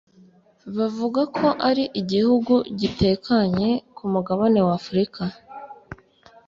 [0.77, 5.21] Bavuga ko ari iguhugu gitekanye ku mugabane wa Afurika